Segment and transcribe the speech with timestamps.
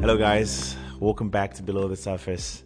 [0.00, 0.78] Hello, guys.
[0.98, 2.62] Welcome back to Below the Surface.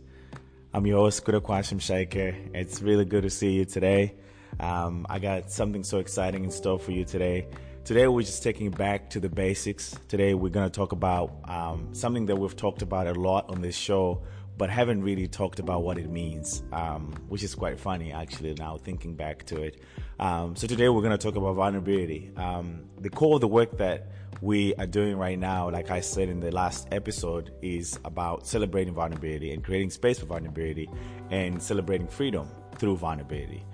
[0.73, 2.33] I'm your host, Kuda Kwashim Shaker.
[2.55, 4.15] It's really good to see you today.
[4.61, 7.49] Um, I got something so exciting in store for you today.
[7.83, 9.97] Today, we're just taking back to the basics.
[10.07, 13.61] Today, we're going to talk about um, something that we've talked about a lot on
[13.61, 14.23] this show,
[14.57, 18.77] but haven't really talked about what it means, um, which is quite funny actually now
[18.77, 19.81] thinking back to it.
[20.21, 22.31] Um, so today we're going to talk about vulnerability.
[22.37, 24.09] Um, the core of the work that
[24.41, 28.95] we are doing right now, like I said in the last episode, is about celebrating
[28.95, 30.89] vulnerability and creating space for vulnerability
[31.31, 33.65] and celebrating freedom through vulnerability.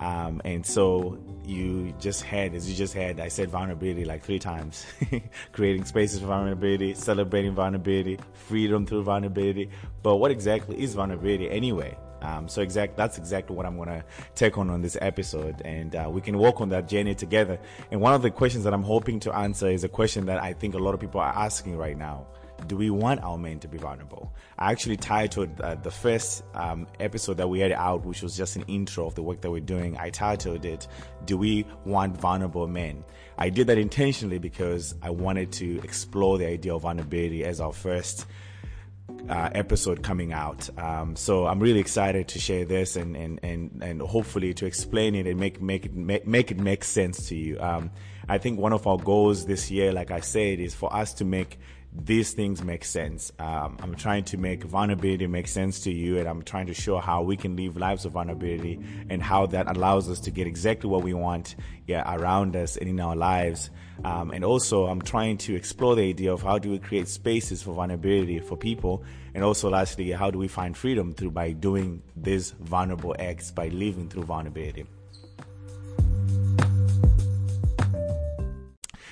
[0.00, 4.38] Um, and so you just had, as you just had, I said vulnerability like three
[4.38, 4.86] times.
[5.52, 9.68] Creating spaces for vulnerability, celebrating vulnerability, freedom through vulnerability.
[10.02, 11.96] But what exactly is vulnerability anyway?
[12.22, 14.04] Um, so exact, that's exactly what I'm to
[14.34, 17.58] take on on this episode, and uh, we can walk on that journey together.
[17.90, 20.52] And one of the questions that I'm hoping to answer is a question that I
[20.52, 22.26] think a lot of people are asking right now
[22.68, 24.32] do we want our men to be vulnerable?
[24.58, 28.56] I actually titled uh, the first um, episode that we had out, which was just
[28.56, 29.96] an intro of the work that we're doing.
[29.96, 30.86] I titled it,
[31.24, 33.04] Do We Want Vulnerable Men?
[33.38, 37.72] I did that intentionally because I wanted to explore the idea of vulnerability as our
[37.72, 38.26] first
[39.28, 40.68] uh, episode coming out.
[40.78, 45.14] Um, so I'm really excited to share this and, and, and, and hopefully to explain
[45.14, 47.58] it and make, make it, make, make it make sense to you.
[47.60, 47.90] Um,
[48.28, 51.24] I think one of our goals this year, like I said, is for us to
[51.24, 51.58] make
[51.92, 53.32] these things make sense.
[53.38, 56.98] Um, I'm trying to make vulnerability make sense to you, and I'm trying to show
[56.98, 60.88] how we can live lives of vulnerability and how that allows us to get exactly
[60.88, 63.70] what we want yeah, around us and in our lives.
[64.04, 67.62] Um, and also, I'm trying to explore the idea of how do we create spaces
[67.62, 69.02] for vulnerability for people,
[69.34, 73.68] and also, lastly, how do we find freedom through by doing these vulnerable acts by
[73.68, 74.86] living through vulnerability.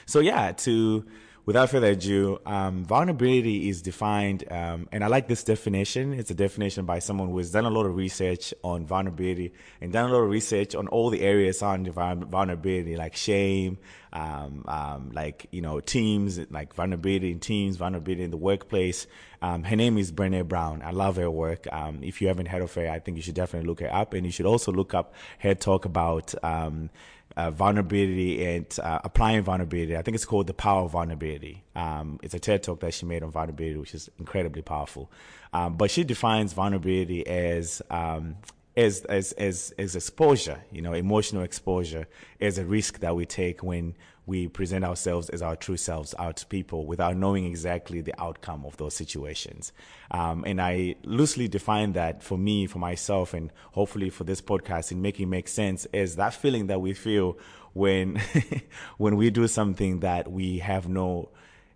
[0.06, 1.04] So yeah, to
[1.48, 6.12] without further ado, um, vulnerability is defined, um, and I like this definition.
[6.12, 9.90] It's a definition by someone who has done a lot of research on vulnerability and
[9.90, 13.78] done a lot of research on all the areas on vulnerability, like shame,
[14.12, 19.06] um, um, like you know teams, like vulnerability in teams, vulnerability in the workplace.
[19.40, 20.82] Um, her name is Brené Brown.
[20.82, 21.66] I love her work.
[21.72, 24.12] Um, if you haven't heard of her, I think you should definitely look her up,
[24.12, 26.90] and you should also look up her talk about um,
[27.38, 29.96] uh, vulnerability and uh, applying vulnerability.
[29.96, 31.62] I think it's called The Power of Vulnerability.
[31.76, 35.08] Um, it's a TED talk that she made on vulnerability, which is incredibly powerful.
[35.52, 38.36] Um, but she defines vulnerability as um,
[38.78, 42.06] as, as, as, as exposure, you know, emotional exposure
[42.40, 46.36] as a risk that we take when we present ourselves as our true selves out
[46.36, 49.72] to people without knowing exactly the outcome of those situations.
[50.12, 54.92] Um, and I loosely define that for me, for myself, and hopefully for this podcast
[54.92, 57.36] in making make sense is that feeling that we feel
[57.72, 58.22] when,
[58.96, 61.30] when we do something that we have no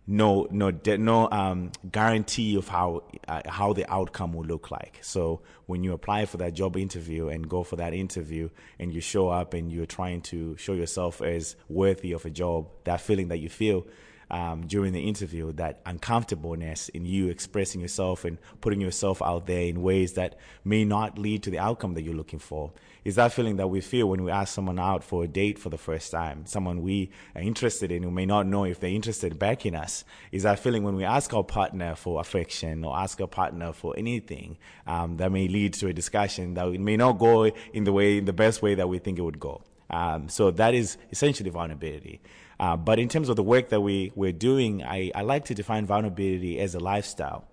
[0.07, 4.99] no no no um, guarantee of how uh, how the outcome will look like.
[5.01, 8.49] So when you apply for that job interview and go for that interview
[8.79, 12.69] and you show up and you're trying to show yourself as worthy of a job,
[12.85, 13.87] that feeling that you feel
[14.33, 19.67] um, during the interview, that uncomfortableness in you expressing yourself and putting yourself out there
[19.67, 22.73] in ways that may not lead to the outcome that you're looking for.
[23.05, 25.69] Is that feeling that we feel when we ask someone out for a date for
[25.69, 29.39] the first time, someone we are interested in who may not know if they're interested
[29.39, 30.05] back in us?
[30.31, 33.95] Is that feeling when we ask our partner for affection or ask our partner for
[33.99, 34.57] anything
[34.87, 38.25] um, that may lead to a discussion that may not go in the way, in
[38.25, 39.63] the best way that we think it would go?
[39.91, 42.21] Um, so that is essentially vulnerability.
[42.63, 45.55] Uh, but in terms of the work that we, we're doing, I, I like to
[45.55, 47.49] define vulnerability as a lifestyle.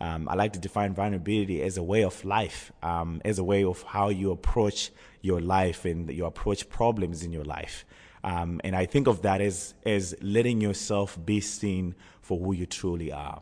[0.00, 3.62] Um, I like to define vulnerability as a way of life, um, as a way
[3.62, 4.90] of how you approach
[5.22, 7.84] your life and you approach problems in your life.
[8.24, 12.66] Um, and I think of that as, as letting yourself be seen for who you
[12.66, 13.40] truly are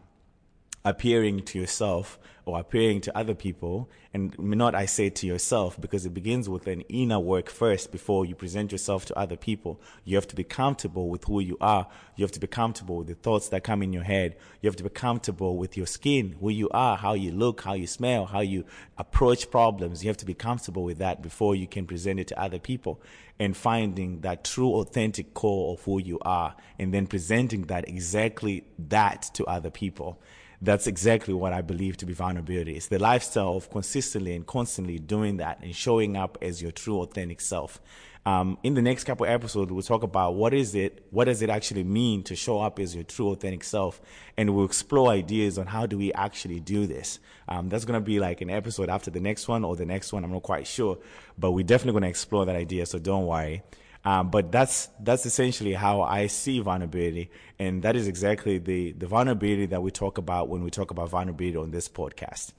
[0.86, 6.06] appearing to yourself or appearing to other people, and not I say to yourself because
[6.06, 9.80] it begins with an inner work first before you present yourself to other people.
[10.04, 11.88] You have to be comfortable with who you are.
[12.14, 14.36] You have to be comfortable with the thoughts that come in your head.
[14.62, 17.74] You have to be comfortable with your skin, who you are, how you look, how
[17.74, 18.64] you smell, how you
[18.96, 20.04] approach problems.
[20.04, 23.02] You have to be comfortable with that before you can present it to other people
[23.40, 28.64] and finding that true authentic core of who you are and then presenting that exactly
[28.78, 30.20] that to other people
[30.62, 32.76] that's exactly what I believe to be vulnerability.
[32.76, 37.00] It's the lifestyle of consistently and constantly doing that and showing up as your true
[37.00, 37.80] authentic self.
[38.26, 41.48] Um, in the next couple episodes, we'll talk about what is it, what does it
[41.48, 44.00] actually mean to show up as your true authentic self,
[44.36, 47.20] and we'll explore ideas on how do we actually do this.
[47.48, 50.24] Um, that's gonna be like an episode after the next one or the next one.
[50.24, 50.98] I'm not quite sure,
[51.38, 52.84] but we're definitely gonna explore that idea.
[52.86, 53.62] So don't worry.
[54.06, 59.08] Um, but that's that's essentially how I see vulnerability, and that is exactly the the
[59.08, 62.52] vulnerability that we talk about when we talk about vulnerability on this podcast.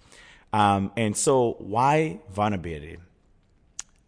[0.52, 2.98] Um, and so, why vulnerability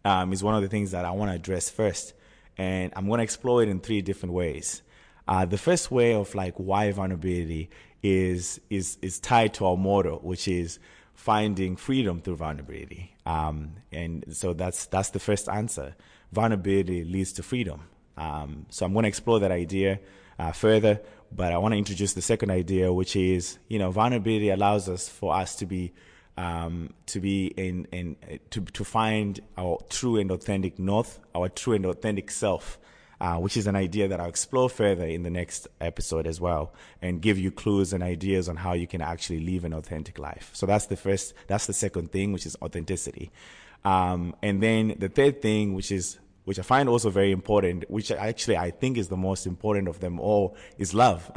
[0.04, 2.12] um, is one of the things that I want to address first,
[2.58, 4.82] and I'm going to explore it in three different ways.
[5.26, 7.70] Uh, the first way of like why vulnerability
[8.02, 10.78] is is is tied to our motto, which is
[11.20, 13.14] finding freedom through vulnerability.
[13.26, 15.94] Um, and so that's that's the first answer
[16.32, 17.82] vulnerability leads to freedom.
[18.16, 20.00] Um, so I'm going to explore that idea
[20.38, 21.00] uh, further,
[21.30, 25.08] but I want to introduce the second idea, which is you know vulnerability allows us
[25.08, 25.92] for us to be
[26.36, 28.16] um, to be in in
[28.50, 32.78] to to find our true and authentic north, our true and authentic self.
[33.20, 36.72] Uh, which is an idea that I'll explore further in the next episode as well,
[37.02, 40.48] and give you clues and ideas on how you can actually live an authentic life.
[40.54, 43.30] So that's the first, that's the second thing, which is authenticity.
[43.84, 46.18] Um, and then the third thing, which is
[46.50, 50.00] which I find also very important, which actually I think is the most important of
[50.00, 51.30] them all, is love.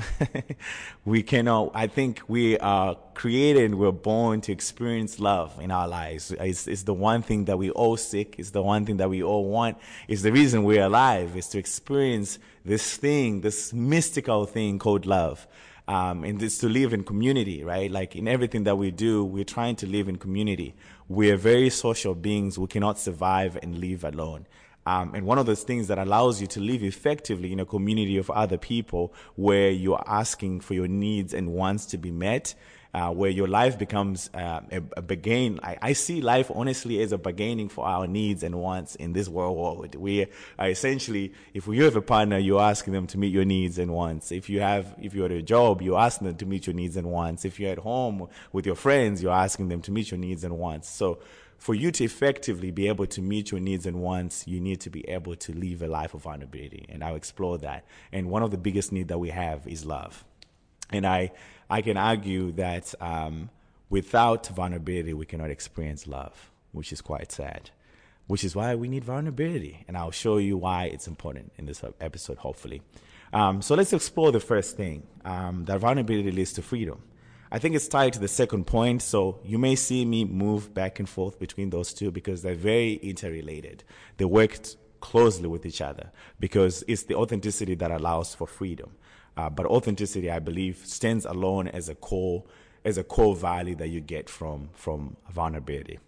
[1.06, 6.32] we cannot, I think we are created, we're born to experience love in our lives.
[6.32, 8.38] It's, it's, the one thing that we all seek.
[8.40, 9.78] It's the one thing that we all want.
[10.08, 15.46] It's the reason we're alive, is to experience this thing, this mystical thing called love
[15.88, 17.92] um, and it's to live in community, right?
[17.92, 20.76] Like in everything that we do, we're trying to live in community.
[21.08, 22.58] We're very social beings.
[22.58, 24.48] We cannot survive and live alone.
[24.86, 28.18] Um, and one of those things that allows you to live effectively in a community
[28.18, 32.54] of other people where you're asking for your needs and wants to be met
[32.94, 35.60] uh, where your life becomes uh, a, a.
[35.64, 39.28] I, I, see life honestly as a bargaining for our needs and wants in this
[39.28, 39.96] world.
[39.96, 40.28] We
[40.60, 43.92] are essentially, if you have a partner, you're asking them to meet your needs and
[43.92, 44.32] wants.
[44.32, 46.96] If you have, if you're at a job, you're asking them to meet your needs
[46.96, 47.46] and wants.
[47.46, 50.58] If you're at home with your friends, you're asking them to meet your needs and
[50.60, 50.88] wants.
[50.88, 51.20] So
[51.58, 54.90] for you to effectively be able to meet your needs and wants, you need to
[54.90, 56.86] be able to live a life of vulnerability.
[56.90, 57.86] And I'll explore that.
[58.12, 60.26] And one of the biggest needs that we have is love.
[60.92, 61.32] And I,
[61.70, 63.50] I can argue that um,
[63.90, 67.70] without vulnerability, we cannot experience love, which is quite sad.
[68.28, 69.84] Which is why we need vulnerability.
[69.88, 72.82] And I'll show you why it's important in this episode, hopefully.
[73.34, 77.02] Um, so let's explore the first thing um, that vulnerability leads to freedom.
[77.52, 79.02] I think it's tied to the second point.
[79.02, 82.94] So you may see me move back and forth between those two because they're very
[82.94, 83.84] interrelated.
[84.18, 84.58] They work
[85.02, 88.96] closely with each other because it's the authenticity that allows for freedom.
[89.36, 92.44] Uh, but authenticity, I believe, stands alone as a core
[92.86, 96.00] as a core value that you get from from vulnerability.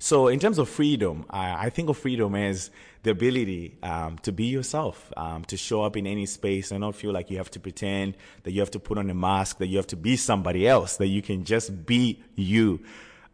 [0.00, 2.70] So, in terms of freedom, I, I think of freedom as
[3.02, 6.94] the ability um, to be yourself, um, to show up in any space and not
[6.94, 9.66] feel like you have to pretend, that you have to put on a mask, that
[9.66, 12.80] you have to be somebody else, that you can just be you.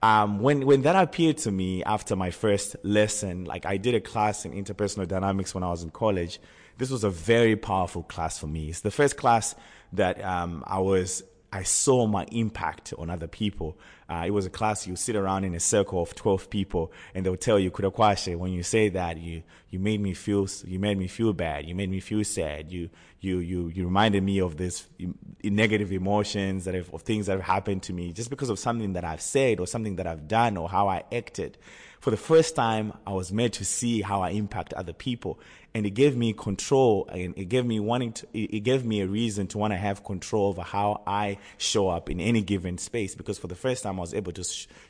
[0.02, 4.00] Um, when when that appeared to me after my first lesson, like I did a
[4.00, 6.40] class in interpersonal dynamics when I was in college,
[6.78, 8.68] this was a very powerful class for me.
[8.68, 9.54] It's the first class
[9.92, 11.22] that um, I was
[11.54, 13.78] I saw my impact on other people.
[14.08, 17.24] Uh, it was a class you sit around in a circle of 12 people and
[17.24, 20.98] they'll tell you, Kudakwashe, when you say that, you, you made me feel, you made
[20.98, 21.64] me feel bad.
[21.64, 22.72] You made me feel sad.
[22.72, 22.90] You,
[23.20, 24.88] you, you, you reminded me of this
[25.44, 28.94] negative emotions that have, of things that have happened to me just because of something
[28.94, 31.56] that I've said or something that I've done or how I acted
[32.04, 35.40] for the first time, I was made to see how I impact other people.
[35.72, 39.06] And it gave me control and it gave me wanting to, it gave me a
[39.06, 43.14] reason to want to have control over how I show up in any given space.
[43.14, 44.44] Because for the first time, I was able to,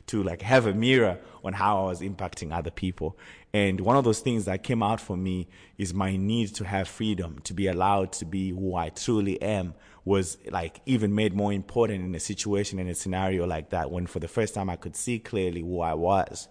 [0.07, 3.17] to like have a mirror on how I was impacting other people.
[3.53, 6.89] And one of those things that came out for me is my need to have
[6.89, 11.53] freedom, to be allowed to be who I truly am was like even made more
[11.53, 14.75] important in a situation, in a scenario like that, when for the first time I
[14.75, 16.49] could see clearly who I was.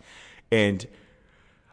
[0.51, 0.87] And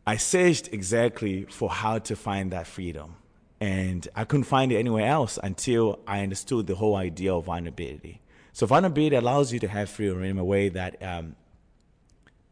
[0.05, 3.15] I searched exactly for how to find that freedom.
[3.59, 8.21] And I couldn't find it anywhere else until I understood the whole idea of vulnerability.
[8.53, 11.35] So vulnerability allows you to have freedom in a way that um,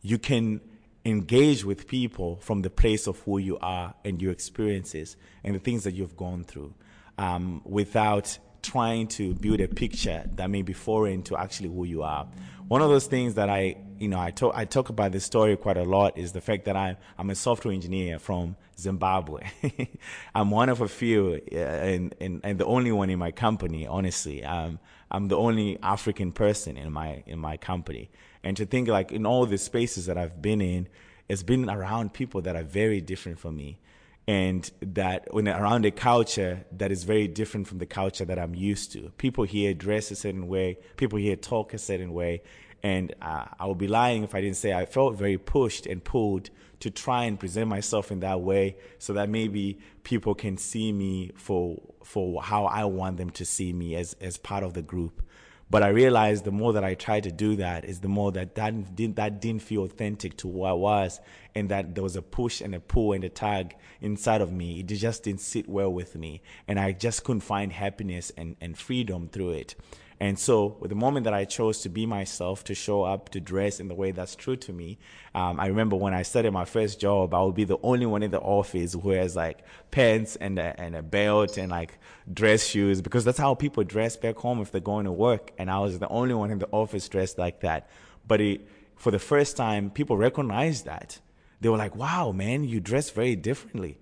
[0.01, 0.61] you can
[1.05, 5.59] engage with people from the place of who you are and your experiences and the
[5.59, 6.73] things that you've gone through
[7.17, 12.03] um, without trying to build a picture that may be foreign to actually who you
[12.03, 12.27] are.
[12.67, 15.57] One of those things that I, you know, I talk, I talk about this story
[15.57, 19.47] quite a lot is the fact that I'm, I'm a software engineer from Zimbabwe.
[20.35, 23.87] I'm one of a few uh, and, and, and the only one in my company,
[23.87, 24.43] honestly.
[24.43, 28.11] Um, I'm the only African person in my, in my company.
[28.43, 30.87] And to think like in all the spaces that I've been in,
[31.27, 33.79] it's been around people that are very different from me
[34.29, 38.53] and that when around a culture that is very different from the culture that I'm
[38.53, 39.11] used to.
[39.17, 42.43] People here dress a certain way, people here talk a certain way,
[42.83, 46.03] And uh, I would be lying if I didn't say I felt very pushed and
[46.03, 50.91] pulled to try and present myself in that way so that maybe people can see
[50.91, 54.83] me for for how I want them to see me as as part of the
[54.83, 55.23] group.
[55.71, 58.55] But I realized the more that I tried to do that is the more that
[58.55, 61.19] that didn't, that didn't feel authentic to who I was
[61.53, 64.79] and that there was a push and a pull and a tug inside of me.
[64.79, 66.41] It just didn't sit well with me.
[66.67, 69.75] And I just couldn't find happiness and, and freedom through it.
[70.21, 73.39] And so, with the moment that I chose to be myself, to show up, to
[73.39, 74.97] dress in the way that's true to me,
[75.33, 78.21] um, I remember when I started my first job, I would be the only one
[78.21, 79.59] in the office who has like
[79.91, 81.97] pants and a, and a belt and like
[82.31, 85.53] dress shoes because that's how people dress back home if they're going to work.
[85.57, 87.89] And I was the only one in the office dressed like that.
[88.27, 91.19] But it, for the first time, people recognized that.
[91.61, 93.97] They were like, wow, man, you dress very differently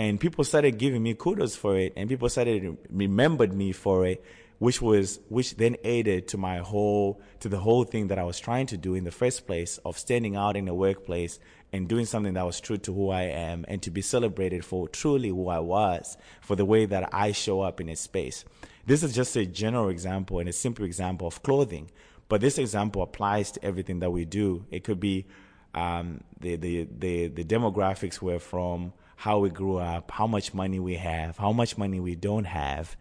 [0.00, 4.24] and people started giving me kudos for it and people started remembered me for it
[4.60, 8.38] which was which then aided to my whole to the whole thing that I was
[8.38, 11.40] trying to do in the first place of standing out in the workplace
[11.72, 14.86] and doing something that was true to who I am and to be celebrated for
[14.86, 18.44] truly who I was for the way that I show up in a space.
[18.84, 21.90] This is just a general example and a simple example of clothing,
[22.28, 24.66] but this example applies to everything that we do.
[24.70, 25.24] It could be
[25.74, 30.80] um, the, the the the demographics we're from, how we grew up, how much money
[30.80, 32.94] we have, how much money we don't have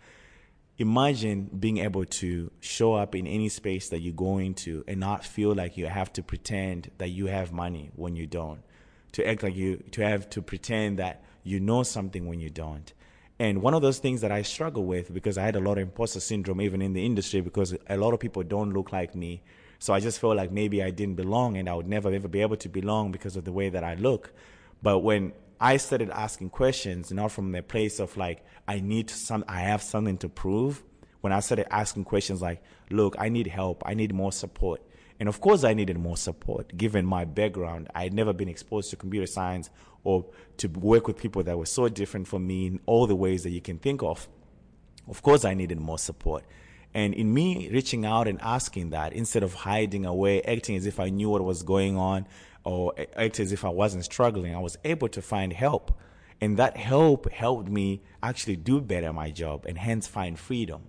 [0.80, 5.26] imagine being able to show up in any space that you go into and not
[5.26, 8.62] feel like you have to pretend that you have money when you don't.
[9.14, 12.94] To act like you to have to pretend that you know something when you don't.
[13.40, 15.84] And one of those things that i struggle with because i had a lot of
[15.84, 19.42] imposter syndrome even in the industry because a lot of people don't look like me.
[19.80, 22.42] So i just felt like maybe i didn't belong and i would never ever be
[22.42, 24.32] able to belong because of the way that i look.
[24.82, 29.44] But when I started asking questions, not from the place of like, I need some,
[29.48, 30.84] I have something to prove.
[31.22, 34.82] When I started asking questions like, look, I need help, I need more support.
[35.20, 37.90] And of course, I needed more support given my background.
[37.94, 39.70] I had never been exposed to computer science
[40.06, 40.26] or
[40.58, 43.50] to work with people that were so different from me in all the ways that
[43.50, 44.30] you can think of.
[45.10, 46.46] Of course, I needed more support.
[46.94, 51.02] And in me reaching out and asking that, instead of hiding away, acting as if
[51.02, 52.26] I knew what was going on,
[52.64, 55.98] or act as if I wasn't struggling, I was able to find help.
[56.42, 60.84] And that help helped me actually do better my job and hence find freedom.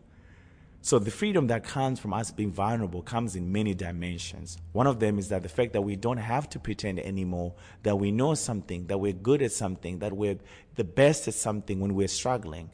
[0.83, 4.57] So the freedom that comes from us being vulnerable comes in many dimensions.
[4.73, 7.97] One of them is that the fact that we don't have to pretend anymore that
[7.97, 10.39] we know something, that we're good at something, that we're
[10.77, 12.71] the best at something when we're struggling.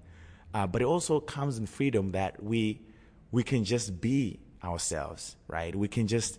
[0.54, 2.80] Uh, but it also comes in freedom that we
[3.32, 5.74] we can just be ourselves, right?
[5.74, 6.38] We can just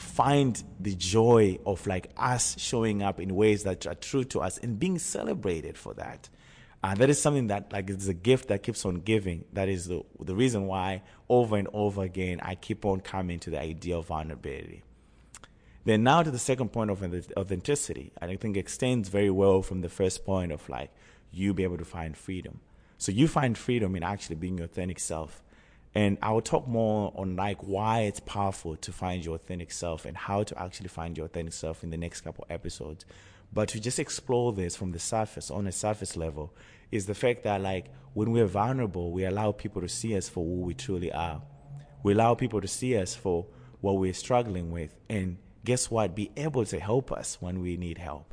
[0.00, 4.58] find the joy of like us showing up in ways that are true to us
[4.58, 6.28] and being celebrated for that.
[6.82, 9.44] Uh, that is something that like it's a gift that keeps on giving.
[9.52, 13.50] That is the the reason why over and over again I keep on coming to
[13.50, 14.82] the idea of vulnerability.
[15.84, 17.02] Then now to the second point of
[17.36, 20.90] authenticity, I think it extends very well from the first point of like
[21.30, 22.60] you be able to find freedom.
[22.96, 25.42] So you find freedom in actually being your authentic self.
[25.94, 30.04] And I will talk more on like why it's powerful to find your authentic self
[30.04, 33.04] and how to actually find your authentic self in the next couple episodes.
[33.52, 36.54] But to just explore this from the surface, on a surface level,
[36.92, 40.44] is the fact that like when we're vulnerable, we allow people to see us for
[40.44, 41.42] who we truly are.
[42.04, 43.46] We allow people to see us for
[43.80, 46.14] what we're struggling with, and guess what?
[46.14, 48.32] Be able to help us when we need help.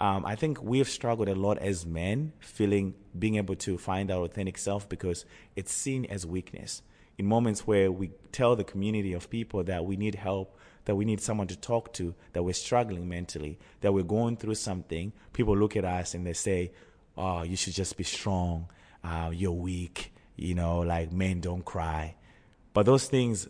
[0.00, 4.24] Um, I think we've struggled a lot as men, feeling being able to find our
[4.24, 6.82] authentic self because it's seen as weakness
[7.18, 11.04] in moments where we tell the community of people that we need help, that we
[11.04, 15.56] need someone to talk to, that we're struggling mentally, that we're going through something, people
[15.56, 16.72] look at us and they say,
[17.16, 18.68] Oh, you should just be strong.
[19.02, 20.12] Uh, you're weak.
[20.36, 22.16] You know, like men don't cry.
[22.74, 23.48] But those things,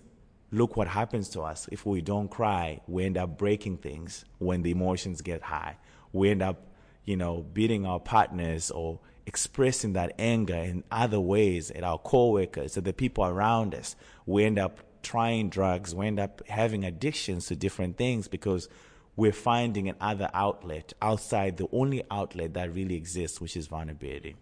[0.52, 1.68] look what happens to us.
[1.73, 5.78] If we don't cry, we end up breaking things when the emotions get high.
[6.12, 6.68] We end up,
[7.04, 12.76] you know, beating our partners or expressing that anger in other ways at our coworkers,
[12.76, 13.97] at the people around us.
[14.25, 18.68] We end up trying drugs, we end up having addictions to different things because
[19.16, 24.37] we're finding another outlet outside the only outlet that really exists, which is vulnerability.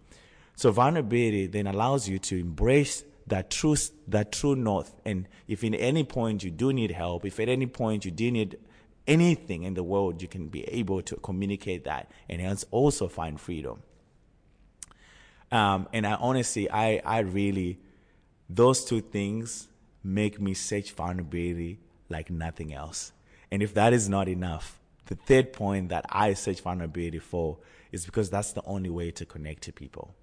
[0.56, 3.76] So vulnerability then allows you to embrace that true,
[4.08, 4.94] that true north.
[5.04, 8.30] And if in any point you do need help, if at any point you do
[8.30, 8.58] need
[9.06, 13.40] anything in the world, you can be able to communicate that and hence also find
[13.40, 13.82] freedom.
[15.50, 17.78] Um, and I honestly, I, I really,
[18.48, 19.68] those two things
[20.02, 23.12] make me search vulnerability like nothing else.
[23.50, 27.58] And if that is not enough, the third point that I search vulnerability for
[27.92, 30.14] is because that's the only way to connect to people.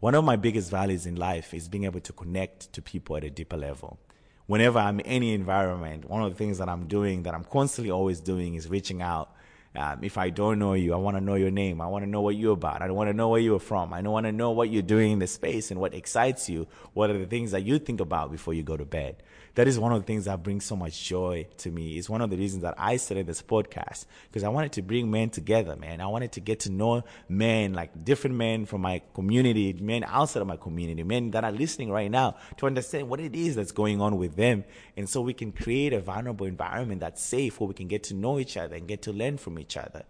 [0.00, 3.24] One of my biggest values in life is being able to connect to people at
[3.24, 3.98] a deeper level.
[4.46, 7.90] whenever I'm in any environment, one of the things that I'm doing, that I'm constantly
[7.90, 9.34] always doing, is reaching out.
[9.76, 11.80] Um, if I don't know you, I want to know your name.
[11.80, 12.80] I want to know what you're about.
[12.80, 13.92] I want to know where you're from.
[13.92, 16.68] I want to know what you're doing in the space and what excites you.
[16.92, 19.16] What are the things that you think about before you go to bed?
[19.54, 21.96] that is one of the things that brings so much joy to me.
[21.96, 25.10] It's one of the reasons that I started this podcast because I wanted to bring
[25.10, 26.00] men together, man.
[26.00, 30.40] I wanted to get to know men, like different men from my community, men outside
[30.40, 33.72] of my community, men that are listening right now to understand what it is that's
[33.72, 34.64] going on with them.
[34.96, 38.14] And so we can create a vulnerable environment that's safe where we can get to
[38.14, 40.04] know each other and get to learn from each other.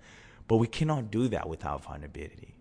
[0.47, 2.55] But we cannot do that without vulnerability.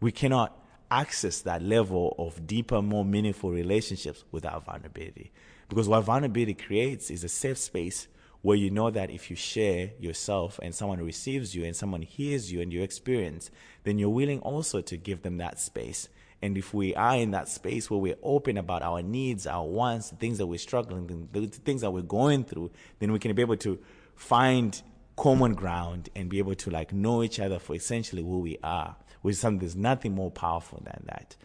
[0.00, 5.32] We cannot access that level of deeper, more meaningful relationships without vulnerability.
[5.68, 8.08] Because what vulnerability creates is a safe space
[8.42, 12.52] where you know that if you share yourself and someone receives you and someone hears
[12.52, 13.50] you and your experience,
[13.82, 16.08] then you're willing also to give them that space.
[16.42, 20.10] And if we are in that space where we're open about our needs, our wants,
[20.10, 23.42] the things that we're struggling, the things that we're going through, then we can be
[23.42, 23.80] able to
[24.14, 24.80] find
[25.16, 28.96] common ground and be able to like know each other for essentially who we are,
[29.22, 31.36] which is something there's nothing more powerful than that.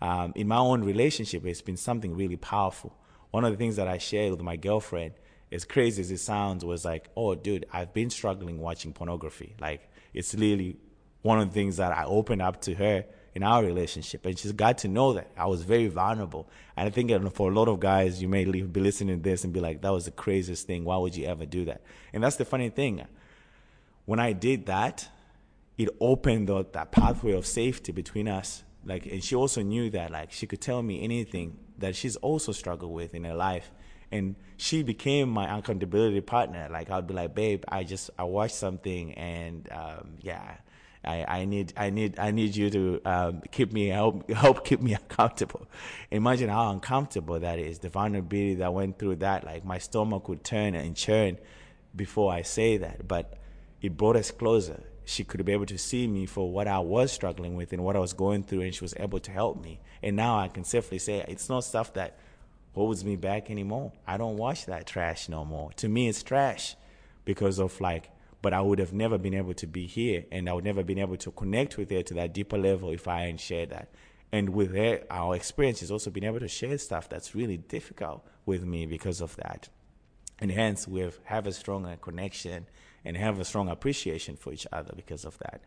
[0.00, 2.96] Um, in my own relationship, it's been something really powerful
[3.30, 5.12] one of the things that I shared with my girlfriend,
[5.52, 9.54] as crazy as it sounds, was like, oh, dude, I've been struggling watching pornography.
[9.60, 10.76] Like, it's really
[11.22, 13.04] one of the things that I opened up to her
[13.34, 14.24] in our relationship.
[14.24, 16.48] And she's got to know that I was very vulnerable.
[16.76, 19.52] And I think for a lot of guys, you may be listening to this and
[19.52, 20.84] be like, that was the craziest thing.
[20.84, 21.82] Why would you ever do that?
[22.12, 23.04] And that's the funny thing.
[24.08, 25.06] When I did that,
[25.76, 28.64] it opened the, that pathway of safety between us.
[28.82, 32.52] Like, and she also knew that, like, she could tell me anything that she's also
[32.52, 33.70] struggled with in her life.
[34.10, 36.68] And she became my accountability partner.
[36.70, 40.54] Like I'd be like, babe, I just I watched something, and um, yeah,
[41.04, 44.80] I, I need I need I need you to um, keep me help help keep
[44.80, 45.68] me accountable.
[46.10, 47.80] Imagine how uncomfortable that is.
[47.80, 51.36] The vulnerability that went through that, like my stomach would turn and churn
[51.94, 53.37] before I say that, but
[53.80, 54.82] it brought us closer.
[55.04, 57.96] She could be able to see me for what I was struggling with and what
[57.96, 59.80] I was going through, and she was able to help me.
[60.02, 62.18] And now I can safely say it's not stuff that
[62.74, 63.92] holds me back anymore.
[64.06, 65.72] I don't watch that trash no more.
[65.76, 66.76] To me, it's trash
[67.24, 68.10] because of like,
[68.40, 70.98] but I would have never been able to be here and I would never been
[70.98, 73.90] able to connect with her to that deeper level if I hadn't shared that.
[74.30, 78.24] And with her, our experience has also been able to share stuff that's really difficult
[78.46, 79.68] with me because of that.
[80.38, 82.66] And hence, we have, have a stronger connection
[83.04, 85.60] and have a strong appreciation for each other because of that.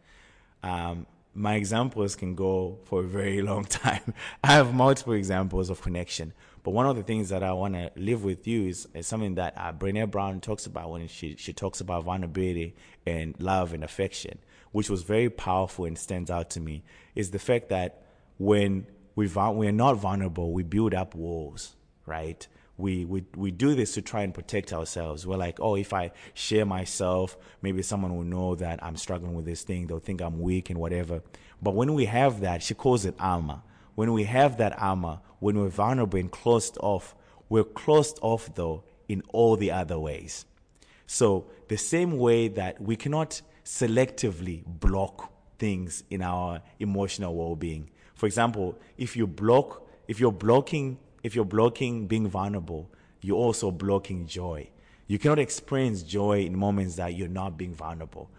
[0.63, 4.13] Um, my examples can go for a very long time.
[4.43, 7.91] I have multiple examples of connection, but one of the things that I want to
[7.95, 11.53] live with you is, is something that uh, Brené Brown talks about when she, she
[11.53, 14.39] talks about vulnerability and love and affection,
[14.71, 16.83] which was very powerful and stands out to me,
[17.15, 18.03] is the fact that
[18.37, 22.47] when we, we're not vulnerable, we build up walls, right?
[22.81, 25.25] We, we, we do this to try and protect ourselves.
[25.25, 29.45] We're like, oh, if I share myself, maybe someone will know that I'm struggling with
[29.45, 29.87] this thing.
[29.87, 31.21] They'll think I'm weak and whatever.
[31.61, 33.61] But when we have that, she calls it armor.
[33.95, 37.15] When we have that armor, when we're vulnerable and closed off,
[37.49, 40.45] we're closed off though in all the other ways.
[41.05, 47.91] So the same way that we cannot selectively block things in our emotional well-being.
[48.15, 52.89] For example, if you block, if you're blocking if you're blocking being vulnerable,
[53.21, 54.69] you're also blocking joy.
[55.07, 58.29] You cannot experience joy in moments that you're not being vulnerable.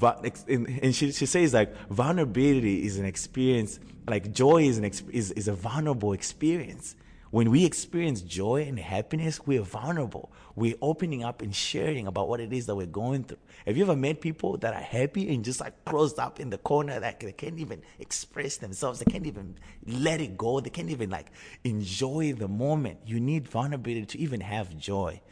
[0.00, 5.48] And she, she says like vulnerability is an experience, like joy is an is, is
[5.48, 6.96] a vulnerable experience.
[7.32, 10.30] When we experience joy and happiness, we are vulnerable.
[10.54, 13.38] We're opening up and sharing about what it is that we're going through.
[13.64, 16.58] Have you ever met people that are happy and just like closed up in the
[16.58, 18.98] corner that they can't even express themselves?
[18.98, 20.60] They can't even let it go.
[20.60, 21.28] They can't even like
[21.64, 22.98] enjoy the moment.
[23.06, 25.22] You need vulnerability to even have joy.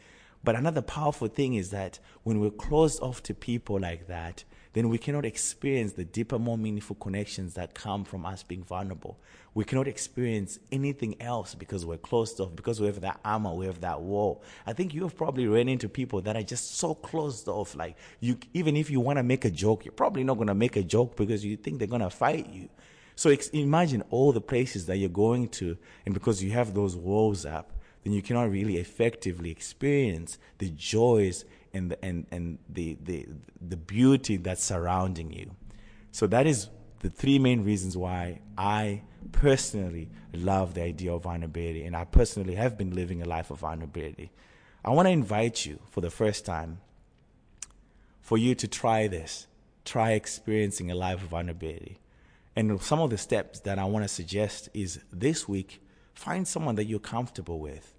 [0.43, 4.89] But another powerful thing is that when we're closed off to people like that, then
[4.89, 9.19] we cannot experience the deeper, more meaningful connections that come from us being vulnerable.
[9.53, 13.65] We cannot experience anything else because we're closed off, because we have that armor, we
[13.65, 14.43] have that wall.
[14.65, 17.75] I think you have probably ran into people that are just so closed off.
[17.75, 20.55] Like you, even if you want to make a joke, you're probably not going to
[20.55, 22.69] make a joke because you think they're going to fight you.
[23.17, 26.95] So ex- imagine all the places that you're going to, and because you have those
[26.95, 32.97] walls up, then you cannot really effectively experience the joys and the, and, and the,
[33.03, 33.27] the,
[33.61, 35.51] the beauty that's surrounding you.
[36.11, 41.83] So that is the three main reasons why I personally love the idea of vulnerability
[41.83, 44.31] and I personally have been living a life of vulnerability.
[44.83, 46.79] I want to invite you for the first time
[48.21, 49.47] for you to try this.
[49.83, 51.99] Try experiencing a life of vulnerability.
[52.55, 55.81] And some of the steps that I want to suggest is this week,
[56.13, 57.93] find someone that you're comfortable with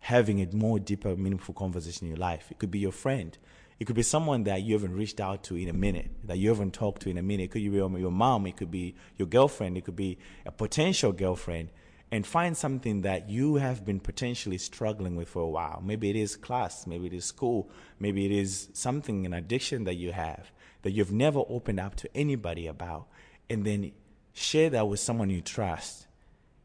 [0.00, 2.50] having a more deeper, meaningful conversation in your life.
[2.50, 3.36] It could be your friend.
[3.78, 6.48] It could be someone that you haven't reached out to in a minute, that you
[6.48, 7.44] haven't talked to in a minute.
[7.44, 8.46] It could be your mom.
[8.46, 9.76] It could be your girlfriend.
[9.76, 11.70] It could be a potential girlfriend.
[12.10, 15.82] And find something that you have been potentially struggling with for a while.
[15.84, 16.86] Maybe it is class.
[16.86, 17.70] Maybe it is school.
[18.00, 20.50] Maybe it is something, an addiction that you have
[20.82, 23.08] that you've never opened up to anybody about.
[23.50, 23.92] And then
[24.32, 26.06] share that with someone you trust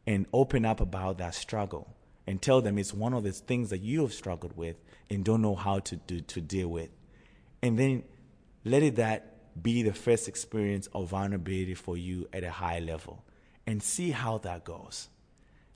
[0.08, 1.94] and open up about that struggle
[2.26, 4.78] and tell them it's one of the things that you have struggled with
[5.10, 6.90] and don't know how to do to deal with.
[7.62, 8.04] And then
[8.64, 13.24] let it that be the first experience of vulnerability for you at a high level
[13.68, 15.10] and see how that goes.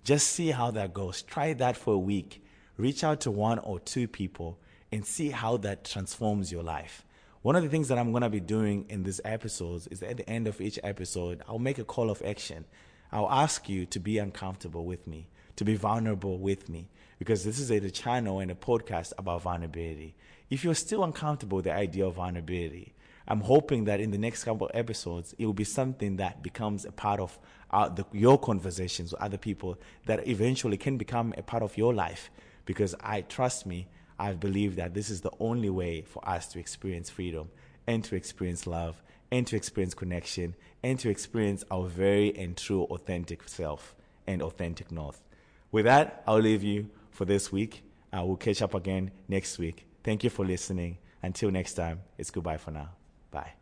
[0.03, 1.21] Just see how that goes.
[1.21, 2.43] Try that for a week.
[2.77, 4.59] Reach out to one or two people
[4.91, 7.03] and see how that transforms your life.
[7.41, 10.17] One of the things that I'm going to be doing in these episodes is at
[10.17, 12.65] the end of each episode, I'll make a call of action.
[13.11, 16.89] I'll ask you to be uncomfortable with me, to be vulnerable with me,
[17.19, 20.15] because this is a channel and a podcast about vulnerability.
[20.49, 22.93] If you're still uncomfortable with the idea of vulnerability,
[23.27, 26.85] I'm hoping that in the next couple of episodes, it will be something that becomes
[26.85, 27.37] a part of
[27.71, 31.93] uh, the, your conversations with other people that eventually can become a part of your
[31.93, 32.31] life.
[32.65, 36.59] Because I trust me, I believe that this is the only way for us to
[36.59, 37.49] experience freedom
[37.85, 42.83] and to experience love and to experience connection and to experience our very and true
[42.83, 43.93] authentic self
[44.25, 45.26] and authentic north.
[45.71, 47.83] With that, I'll leave you for this week.
[48.13, 49.85] Uh, I will catch up again next week.
[50.03, 50.97] Thank you for listening.
[51.21, 52.89] Until next time, it's goodbye for now.
[53.31, 53.53] Bye.